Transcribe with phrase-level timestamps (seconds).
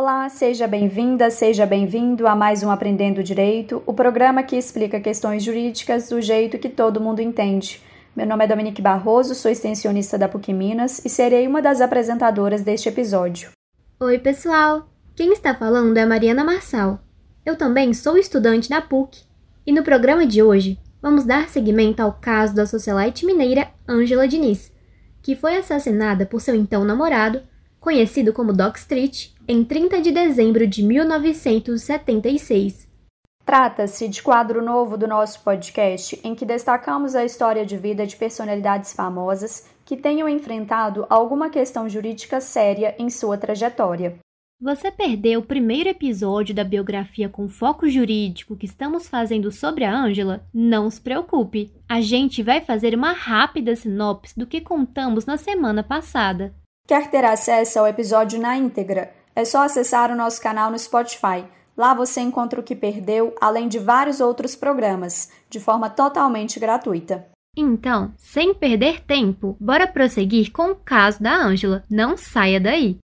[0.00, 5.42] Olá, seja bem-vinda, seja bem-vindo a mais um Aprendendo Direito, o programa que explica questões
[5.42, 7.82] jurídicas do jeito que todo mundo entende.
[8.14, 12.62] Meu nome é Dominique Barroso, sou extensionista da PUC Minas e serei uma das apresentadoras
[12.62, 13.50] deste episódio.
[13.98, 14.88] Oi, pessoal!
[15.16, 17.00] Quem está falando é Mariana Marçal.
[17.44, 19.24] Eu também sou estudante da PUC
[19.66, 24.70] e no programa de hoje vamos dar seguimento ao caso da socialite mineira Ângela Diniz,
[25.20, 27.42] que foi assassinada por seu então namorado,
[27.80, 32.88] conhecido como Doc Street, em 30 de dezembro de 1976.
[33.44, 38.14] Trata-se de quadro novo do nosso podcast em que destacamos a história de vida de
[38.14, 44.18] personalidades famosas que tenham enfrentado alguma questão jurídica séria em sua trajetória.
[44.60, 49.96] Você perdeu o primeiro episódio da biografia com foco jurídico que estamos fazendo sobre a
[49.96, 50.44] Ângela?
[50.52, 55.82] Não se preocupe, a gente vai fazer uma rápida sinopse do que contamos na semana
[55.82, 56.54] passada.
[56.88, 59.12] Quer ter acesso ao episódio na íntegra?
[59.36, 61.44] É só acessar o nosso canal no Spotify
[61.78, 67.24] Lá você encontra o que perdeu, além de vários outros programas, de forma totalmente gratuita.
[67.56, 71.84] Então, sem perder tempo, bora prosseguir com o caso da Ângela.
[71.88, 72.98] Não saia daí!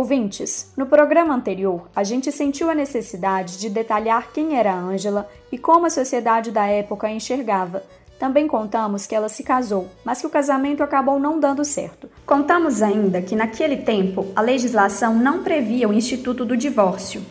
[0.00, 5.58] Ouvintes, no programa anterior, a gente sentiu a necessidade de detalhar quem era Ângela e
[5.58, 7.82] como a sociedade da época a enxergava.
[8.18, 12.08] Também contamos que ela se casou, mas que o casamento acabou não dando certo.
[12.24, 17.22] Contamos ainda que naquele tempo a legislação não previa o instituto do divórcio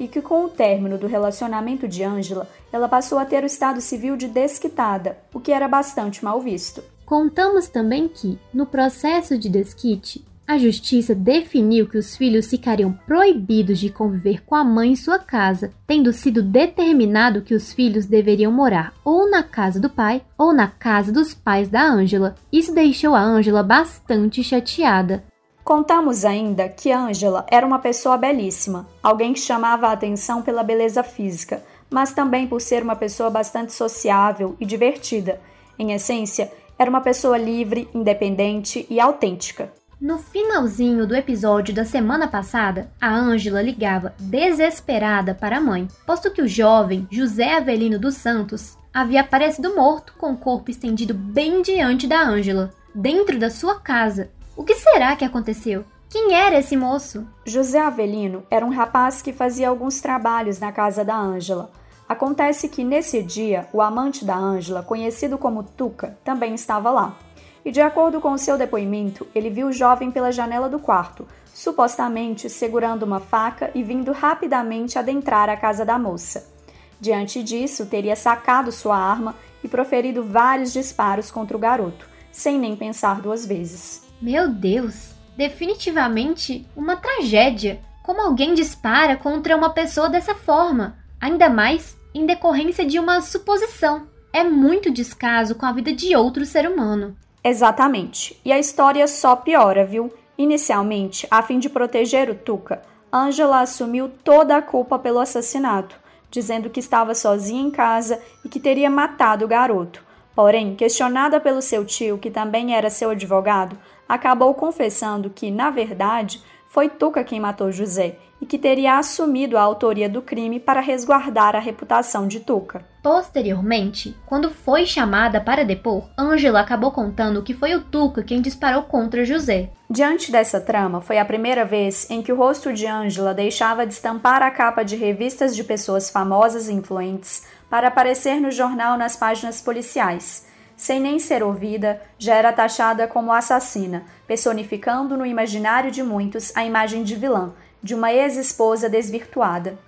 [0.00, 3.82] e que com o término do relacionamento de Ângela, ela passou a ter o estado
[3.82, 6.82] civil de desquitada, o que era bastante mal visto.
[7.04, 13.78] Contamos também que, no processo de desquite, a justiça definiu que os filhos ficariam proibidos
[13.78, 18.52] de conviver com a mãe em sua casa, tendo sido determinado que os filhos deveriam
[18.52, 22.34] morar ou na casa do pai ou na casa dos pais da Ângela.
[22.52, 25.24] Isso deixou a Ângela bastante chateada.
[25.64, 31.02] Contamos ainda que Ângela era uma pessoa belíssima, alguém que chamava a atenção pela beleza
[31.02, 35.40] física, mas também por ser uma pessoa bastante sociável e divertida.
[35.78, 39.72] Em essência, era uma pessoa livre, independente e autêntica.
[40.00, 46.32] No finalzinho do episódio da semana passada, a Ângela ligava desesperada para a mãe, posto
[46.32, 51.62] que o jovem José Avelino dos Santos havia aparecido morto com o corpo estendido bem
[51.62, 54.30] diante da Ângela, dentro da sua casa.
[54.56, 55.84] O que será que aconteceu?
[56.10, 57.26] Quem era esse moço?
[57.46, 61.70] José Avelino era um rapaz que fazia alguns trabalhos na casa da Ângela.
[62.08, 67.16] Acontece que nesse dia, o amante da Ângela, conhecido como Tuca, também estava lá
[67.64, 72.50] e, de acordo com seu depoimento, ele viu o jovem pela janela do quarto, supostamente
[72.50, 76.52] segurando uma faca e vindo rapidamente adentrar a casa da moça.
[77.00, 82.76] Diante disso, teria sacado sua arma e proferido vários disparos contra o garoto, sem nem
[82.76, 84.02] pensar duas vezes.
[84.20, 85.14] Meu Deus!
[85.36, 87.80] Definitivamente uma tragédia!
[88.02, 90.98] Como alguém dispara contra uma pessoa dessa forma?
[91.20, 94.06] Ainda mais em decorrência de uma suposição.
[94.32, 97.16] É muito descaso com a vida de outro ser humano.
[97.44, 98.40] Exatamente.
[98.42, 100.10] E a história só piora, viu?
[100.38, 102.82] Inicialmente, a fim de proteger o Tuca,
[103.12, 106.00] Angela assumiu toda a culpa pelo assassinato,
[106.30, 110.02] dizendo que estava sozinha em casa e que teria matado o garoto.
[110.34, 113.78] Porém, questionada pelo seu tio, que também era seu advogado,
[114.08, 116.42] acabou confessando que, na verdade,
[116.74, 121.54] foi Tuca quem matou José e que teria assumido a autoria do crime para resguardar
[121.54, 122.84] a reputação de Tuca.
[123.00, 128.82] Posteriormente, quando foi chamada para depor, Angela acabou contando que foi o Tuca quem disparou
[128.82, 129.70] contra José.
[129.88, 133.92] Diante dessa trama, foi a primeira vez em que o rosto de Angela deixava de
[133.92, 139.14] estampar a capa de revistas de pessoas famosas e influentes para aparecer no jornal nas
[139.14, 140.52] páginas policiais.
[140.76, 146.64] Sem nem ser ouvida, já era taxada como assassina, personificando no imaginário de muitos a
[146.64, 147.52] imagem de vilã,
[147.82, 149.78] de uma ex-esposa desvirtuada.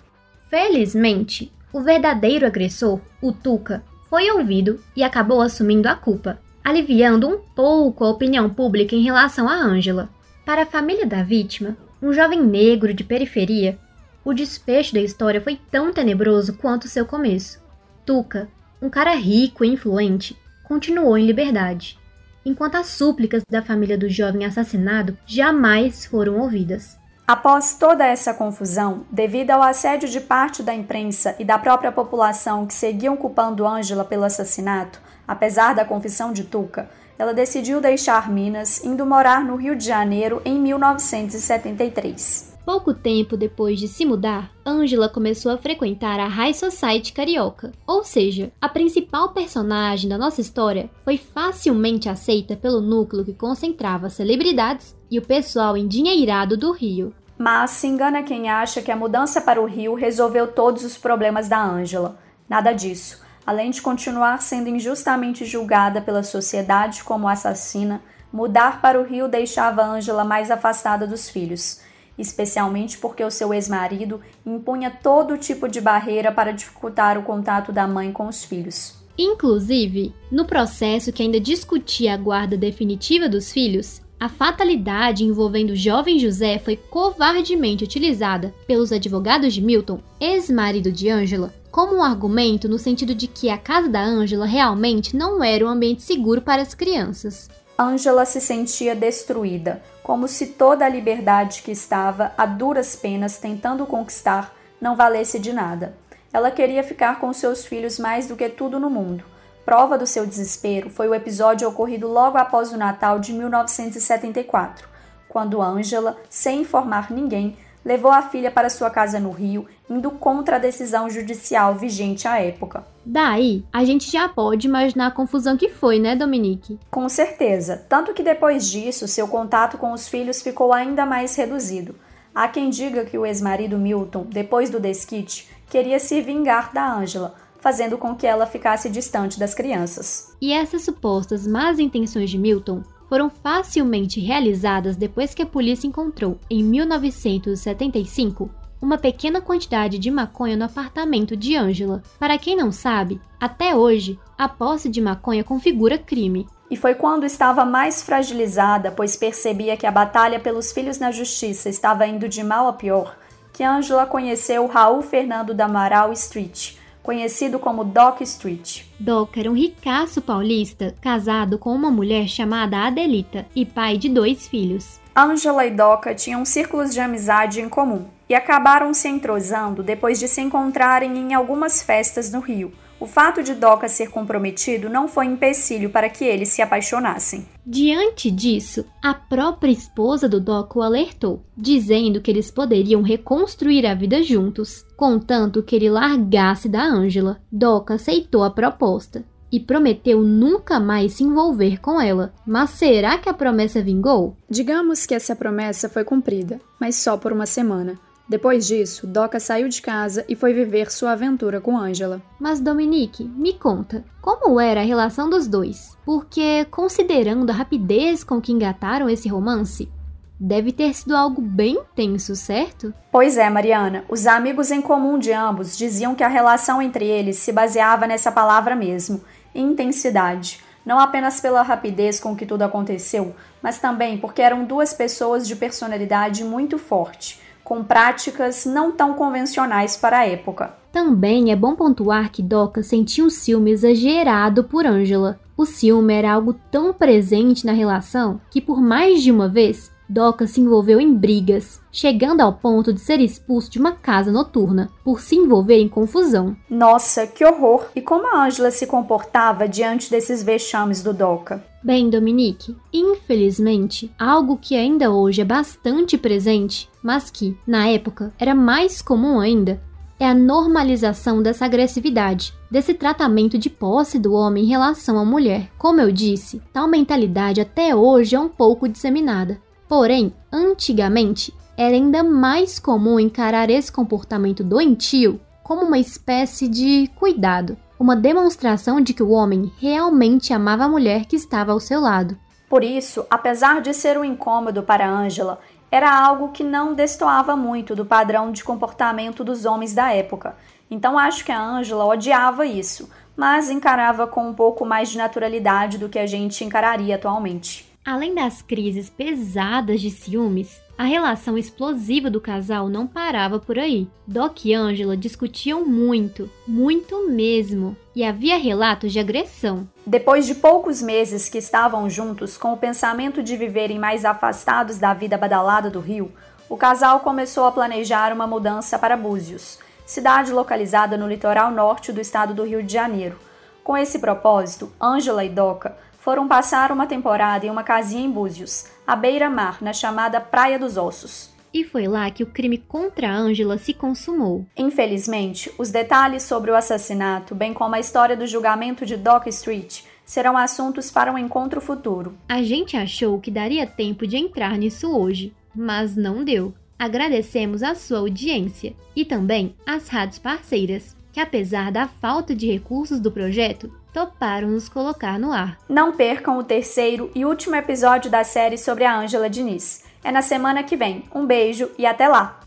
[0.49, 7.37] Felizmente, o verdadeiro agressor, o Tuca, foi ouvido e acabou assumindo a culpa, aliviando um
[7.37, 10.09] pouco a opinião pública em relação a Ângela.
[10.45, 13.77] Para a família da vítima, um jovem negro de periferia,
[14.23, 17.61] o desfecho da história foi tão tenebroso quanto seu começo.
[18.05, 18.47] Tuca,
[18.81, 20.37] um cara rico e influente,
[20.67, 21.97] continuou em liberdade,
[22.45, 26.97] enquanto as súplicas da família do jovem assassinado jamais foram ouvidas.
[27.25, 32.65] Após toda essa confusão, devido ao assédio de parte da imprensa e da própria população
[32.65, 38.83] que seguiam culpando Ângela pelo assassinato, apesar da confissão de Tuca, ela decidiu deixar Minas,
[38.83, 42.56] indo morar no Rio de Janeiro em 1973.
[42.67, 48.03] Pouco tempo depois de se mudar, Angela começou a frequentar a High Society carioca, ou
[48.03, 54.93] seja, a principal personagem da nossa história foi facilmente aceita pelo núcleo que concentrava celebridades
[55.09, 57.13] e o pessoal endinheirado do Rio.
[57.37, 61.47] Mas se engana quem acha que a mudança para o Rio resolveu todos os problemas
[61.47, 62.19] da Angela.
[62.49, 63.23] Nada disso.
[63.45, 69.85] Além de continuar sendo injustamente julgada pela sociedade como assassina, mudar para o Rio deixava
[69.85, 71.86] Angela mais afastada dos filhos
[72.17, 77.87] especialmente porque o seu ex-marido impunha todo tipo de barreira para dificultar o contato da
[77.87, 78.95] mãe com os filhos.
[79.17, 85.75] Inclusive, no processo que ainda discutia a guarda definitiva dos filhos, a fatalidade envolvendo o
[85.75, 92.67] jovem José foi covardemente utilizada pelos advogados de Milton, ex-marido de Angela, como um argumento
[92.67, 96.63] no sentido de que a casa da Angela realmente não era um ambiente seguro para
[96.63, 97.47] as crianças.
[97.77, 103.85] Angela se sentia destruída, como se toda a liberdade que estava a duras penas tentando
[103.85, 105.97] conquistar não valesse de nada.
[106.31, 109.25] Ela queria ficar com seus filhos mais do que tudo no mundo.
[109.65, 114.87] Prova do seu desespero foi o episódio ocorrido logo após o Natal de 1974,
[115.27, 117.57] quando Angela, sem informar ninguém,
[117.87, 122.37] levou a filha para sua casa no Rio, indo contra a decisão judicial vigente à
[122.37, 122.85] época.
[123.05, 126.77] Daí, a gente já pode imaginar a confusão que foi, né, Dominique?
[126.91, 131.95] Com certeza, tanto que depois disso, seu contato com os filhos ficou ainda mais reduzido.
[132.35, 137.35] Há quem diga que o ex-marido Milton, depois do desquite, queria se vingar da Angela,
[137.57, 140.35] fazendo com que ela ficasse distante das crianças.
[140.41, 146.39] E essas supostas más intenções de Milton foram facilmente realizadas depois que a polícia encontrou,
[146.49, 148.49] em 1975,
[148.81, 152.03] uma pequena quantidade de maconha no apartamento de Angela.
[152.19, 156.47] Para quem não sabe, até hoje, a posse de maconha configura crime.
[156.69, 161.69] E foi quando estava mais fragilizada, pois percebia que a batalha pelos filhos na justiça
[161.69, 163.17] estava indo de mal a pior,
[163.53, 166.75] que Angela conheceu Raul Fernando da Amaral Street,
[167.07, 168.81] conhecido como Doc Street.
[168.99, 174.45] Doc era um ricaço paulista, casado com uma mulher chamada Adelita e pai de dois
[174.45, 174.99] filhos.
[175.15, 180.27] Angela e Doca tinham círculos de amizade em comum e acabaram se entrosando depois de
[180.27, 185.25] se encontrarem em algumas festas no Rio o fato de Doca ser comprometido não foi
[185.25, 187.45] empecilho para que eles se apaixonassem.
[187.65, 193.93] Diante disso, a própria esposa do Doca o alertou, dizendo que eles poderiam reconstruir a
[193.93, 197.39] vida juntos, contanto que ele largasse da Ângela.
[197.51, 202.33] Doca aceitou a proposta e prometeu nunca mais se envolver com ela.
[202.45, 204.35] Mas será que a promessa vingou?
[204.49, 207.99] Digamos que essa promessa foi cumprida, mas só por uma semana.
[208.29, 212.21] Depois disso, Doca saiu de casa e foi viver sua aventura com Angela.
[212.37, 215.97] Mas Dominique, me conta, como era a relação dos dois?
[216.05, 219.89] Porque, considerando a rapidez com que engataram esse romance,
[220.37, 222.93] deve ter sido algo bem tenso, certo?
[223.13, 224.03] Pois é, Mariana.
[224.09, 228.31] Os amigos em comum de ambos diziam que a relação entre eles se baseava nessa
[228.31, 229.21] palavra mesmo,
[229.55, 230.59] intensidade.
[230.85, 235.55] Não apenas pela rapidez com que tudo aconteceu, mas também porque eram duas pessoas de
[235.55, 240.73] personalidade muito forte com práticas não tão convencionais para a época.
[240.89, 245.37] Também é bom pontuar que Doca sentia um ciúme exagerado por Angela.
[245.57, 250.47] O ciúme era algo tão presente na relação que, por mais de uma vez, Doca
[250.47, 255.19] se envolveu em brigas, chegando ao ponto de ser expulso de uma casa noturna por
[255.19, 256.55] se envolver em confusão.
[256.69, 257.87] Nossa, que horror!
[257.93, 261.61] E como a Angela se comportava diante desses vexames do Doca?
[261.87, 268.53] Bem, Dominique, infelizmente, algo que ainda hoje é bastante presente, mas que, na época, era
[268.53, 269.81] mais comum ainda,
[270.19, 275.71] é a normalização dessa agressividade, desse tratamento de posse do homem em relação à mulher.
[275.77, 279.57] Como eu disse, tal mentalidade até hoje é um pouco disseminada.
[279.87, 287.77] Porém, antigamente, era ainda mais comum encarar esse comportamento doentio como uma espécie de cuidado,
[287.99, 292.37] uma demonstração de que o homem realmente amava a mulher que estava ao seu lado.
[292.69, 297.95] Por isso, apesar de ser um incômodo para Angela, era algo que não destoava muito
[297.95, 300.55] do padrão de comportamento dos homens da época.
[300.91, 305.97] Então acho que a Angela odiava isso, mas encarava com um pouco mais de naturalidade
[305.97, 307.86] do que a gente encararia atualmente.
[308.07, 314.07] Além das crises pesadas de ciúmes, a relação explosiva do casal não parava por aí.
[314.25, 319.85] Doc e Angela discutiam muito, muito mesmo, e havia relatos de agressão.
[320.05, 325.13] Depois de poucos meses que estavam juntos, com o pensamento de viverem mais afastados da
[325.13, 326.31] vida badalada do Rio,
[326.69, 332.21] o casal começou a planejar uma mudança para Búzios, cidade localizada no litoral norte do
[332.21, 333.37] estado do Rio de Janeiro.
[333.83, 338.87] Com esse propósito, Angela e Doca foram passar uma temporada em uma casinha em Búzios,
[339.07, 341.49] à beira-mar, na chamada Praia dos Ossos.
[341.73, 344.65] e foi lá que o crime contra Angela se consumou.
[344.75, 350.01] Infelizmente, os detalhes sobre o assassinato, bem como a história do julgamento de Dock Street,
[350.25, 352.37] serão assuntos para um encontro futuro.
[352.49, 356.73] A gente achou que daria tempo de entrar nisso hoje, mas não deu.
[356.99, 363.21] Agradecemos a sua audiência e também às rádios parceiras, que apesar da falta de recursos
[363.21, 365.77] do projeto, toparam nos colocar no ar.
[365.87, 370.05] Não percam o terceiro e último episódio da série sobre a Ângela Diniz.
[370.23, 371.25] É na semana que vem.
[371.35, 372.66] Um beijo e até lá!